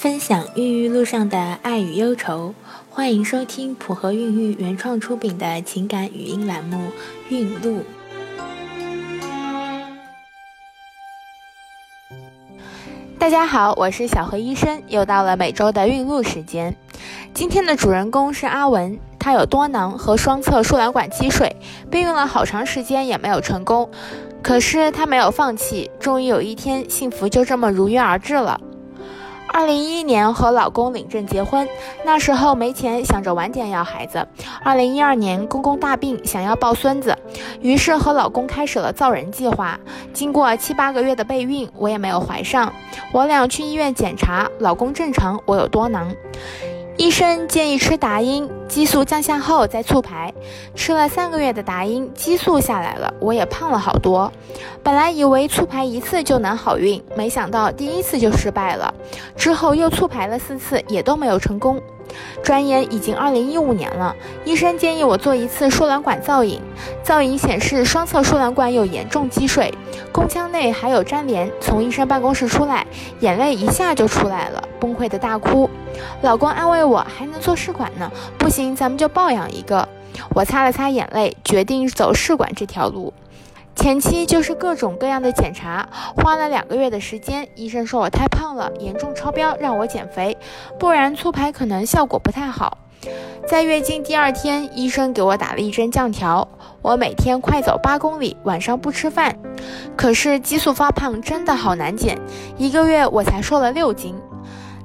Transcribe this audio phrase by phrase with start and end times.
[0.00, 2.54] 分享孕育路上的爱与忧愁，
[2.88, 6.76] 欢迎收听普和孕育原创出品的情感语音栏目
[7.30, 7.80] 《孕路》。
[13.18, 16.76] 大家好，我是小何医生，又到了每周的孕路时间。
[17.34, 21.56] 今天的主人公是阿文，她有多囊和双侧输卵管积水，
[21.90, 23.90] 备孕了好长时间也没有成功。
[24.40, 28.60] 可是他没有放弃，终于有一天，幸福就这么如约而至了。
[29.48, 31.68] 二零一一年和老公领证结婚，
[32.04, 34.26] 那时候没钱，想着晚点要孩子。
[34.62, 37.16] 二零一二年公公大病，想要抱孙子，
[37.60, 39.78] 于是和老公开始了造人计划。
[40.12, 42.72] 经过七八个月的备孕，我也没有怀上。
[43.12, 46.14] 我俩去医院检查，老公正常，我有多囊。
[46.98, 50.34] 医生建议吃达英，激素降下后再促排。
[50.74, 54.32] 吃了三个月的达英，激素下来了，我也胖了好多。
[54.82, 58.92] 本来以为促排一次就能好运，没想到第一次就失败了。
[59.36, 61.80] 之后又促排了四次，也都没有成功。
[62.42, 66.60] 转眼已经二零一五年了，医生建议我做一次输卵管造影，
[67.04, 69.72] 造影显示双侧输卵管有严重积水，
[70.12, 71.50] 宫腔内还有粘连。
[71.60, 72.86] 从医生办公室出来，
[73.20, 75.68] 眼泪一下就出来了，崩溃的大哭。
[76.22, 79.88] 老公安慰我还能做试管呢，不行咱们就抱养一个。
[80.34, 83.12] 我擦了擦眼泪，决定走试管这条路。
[83.76, 87.48] 前期就是各种各样的检查，花了两个月的时间。
[87.54, 90.36] 医生说我太胖了，严重超标，让我减肥，
[90.80, 92.78] 不然促排可能效果不太好。
[93.48, 96.46] 在月经第二天，医生给我打了一针降条，
[96.82, 99.34] 我每天快走八公里，晚上不吃饭。
[99.96, 102.18] 可是激素发胖真的好难减，
[102.58, 104.14] 一个月我才瘦了六斤。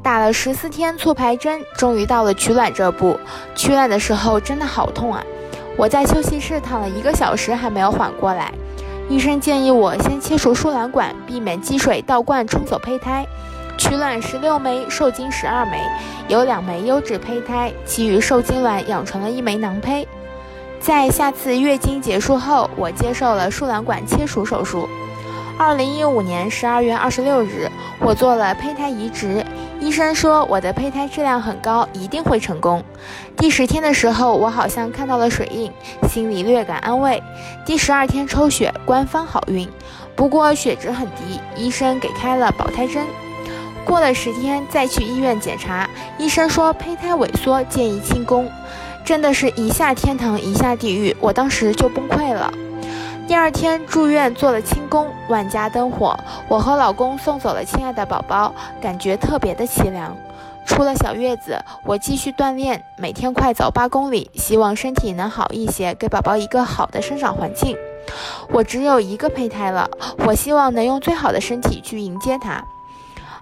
[0.00, 3.18] 打了十四天促排针，终于到了取卵这步。
[3.56, 5.20] 取卵的时候真的好痛啊！
[5.76, 8.52] 我在休息室躺了一个小时，还没有缓过来。
[9.08, 13.26] 医生建议我先切除输卵管，避免积水倒灌冲走胚胎。
[13.82, 15.76] 取卵十六枚，受精十二枚，
[16.28, 20.06] 有两枚优质胚胎，其余受精卵养成了一枚囊胚。
[20.78, 24.88] 在下次月经结束后，我接受了输卵管切除手术。
[25.58, 29.44] 二零一五年十二月二十六日，我做了胚胎移植。
[29.80, 32.84] 医生说我的胚胎质量很高，一定会成功。
[33.36, 35.72] 第十天的时候，我好像看到了水印，
[36.08, 37.20] 心里略感安慰。
[37.66, 39.68] 第十二天抽血，官方好运，
[40.14, 43.04] 不过血脂很低，医生给开了保胎针。
[43.84, 45.88] 过了十天再去医院检查，
[46.18, 48.50] 医生说胚胎萎缩，建议清宫。
[49.04, 52.52] 真的是一下天堂一下地狱，我当时就崩溃了。
[53.26, 56.16] 第二天住院做了清宫，万家灯火，
[56.48, 60.16] 我和老公送走了亲爱的宝宝，感觉特别的凄凉。
[60.64, 67.76] 出了小月子，我继续锻炼，每天快走八公里，希望身体能好一些，给宝宝一个好的生长环境。
[68.50, 69.90] 我只有一个胚胎了，
[70.26, 72.64] 我希望能用最好的身体去迎接他。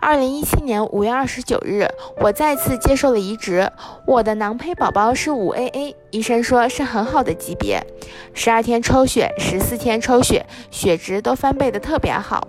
[0.00, 1.86] 二零一七年五月二十九日，
[2.20, 3.70] 我再次接受了移植。
[4.06, 7.84] 我的囊胚宝宝是五 AA，医生说是很好的级别。
[8.32, 12.46] 十二天抽血，十四天抽血，血值都翻倍的特别好。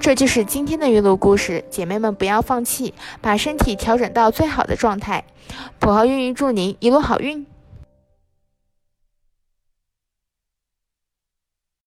[0.00, 5.24] 这就是今天的孕路故事，姐妹们不要放弃，把身体调整到最好的状态。
[5.80, 7.44] 普和孕育祝您一路好运。